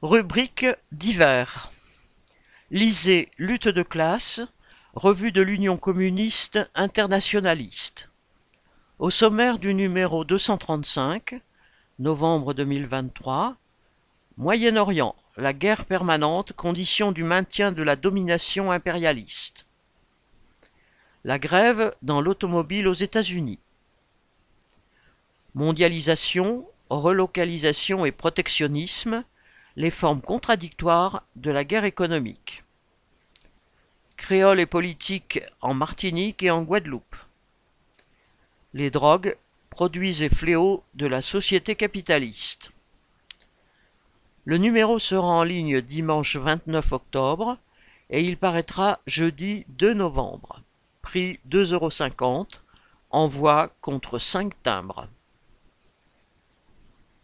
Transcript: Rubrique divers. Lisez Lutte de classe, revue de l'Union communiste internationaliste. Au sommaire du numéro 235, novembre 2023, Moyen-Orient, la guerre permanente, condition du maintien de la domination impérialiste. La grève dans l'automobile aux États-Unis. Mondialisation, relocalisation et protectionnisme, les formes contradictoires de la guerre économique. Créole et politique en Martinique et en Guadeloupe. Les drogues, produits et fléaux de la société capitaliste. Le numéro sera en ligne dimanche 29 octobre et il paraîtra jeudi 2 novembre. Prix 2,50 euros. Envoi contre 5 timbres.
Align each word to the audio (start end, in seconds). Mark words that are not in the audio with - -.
Rubrique 0.00 0.66
divers. 0.92 1.70
Lisez 2.70 3.32
Lutte 3.36 3.66
de 3.66 3.82
classe, 3.82 4.40
revue 4.94 5.32
de 5.32 5.42
l'Union 5.42 5.76
communiste 5.76 6.70
internationaliste. 6.76 8.08
Au 9.00 9.10
sommaire 9.10 9.58
du 9.58 9.74
numéro 9.74 10.24
235, 10.24 11.40
novembre 11.98 12.54
2023, 12.54 13.56
Moyen-Orient, 14.36 15.16
la 15.36 15.52
guerre 15.52 15.84
permanente, 15.84 16.52
condition 16.52 17.10
du 17.10 17.24
maintien 17.24 17.72
de 17.72 17.82
la 17.82 17.96
domination 17.96 18.70
impérialiste. 18.70 19.66
La 21.24 21.40
grève 21.40 21.92
dans 22.02 22.20
l'automobile 22.20 22.86
aux 22.86 22.94
États-Unis. 22.94 23.58
Mondialisation, 25.56 26.64
relocalisation 26.88 28.06
et 28.06 28.12
protectionnisme, 28.12 29.24
les 29.78 29.92
formes 29.92 30.20
contradictoires 30.20 31.22
de 31.36 31.52
la 31.52 31.62
guerre 31.62 31.84
économique. 31.84 32.64
Créole 34.16 34.58
et 34.58 34.66
politique 34.66 35.40
en 35.60 35.72
Martinique 35.72 36.42
et 36.42 36.50
en 36.50 36.62
Guadeloupe. 36.62 37.14
Les 38.74 38.90
drogues, 38.90 39.36
produits 39.70 40.24
et 40.24 40.30
fléaux 40.30 40.82
de 40.94 41.06
la 41.06 41.22
société 41.22 41.76
capitaliste. 41.76 42.70
Le 44.46 44.58
numéro 44.58 44.98
sera 44.98 45.28
en 45.28 45.44
ligne 45.44 45.80
dimanche 45.80 46.34
29 46.34 46.90
octobre 46.90 47.56
et 48.10 48.20
il 48.20 48.36
paraîtra 48.36 48.98
jeudi 49.06 49.64
2 49.68 49.94
novembre. 49.94 50.60
Prix 51.02 51.38
2,50 51.48 51.74
euros. 51.74 52.46
Envoi 53.10 53.72
contre 53.80 54.18
5 54.18 54.60
timbres. 54.64 55.08